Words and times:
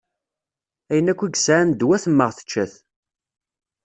Ayen 0.91 1.11
akk 1.11 1.21
i 1.25 1.27
yesɛa 1.29 1.61
n 1.63 1.69
ddwa 1.73 1.97
temmeɣ 2.03 2.29
tečča-t. 2.37 2.73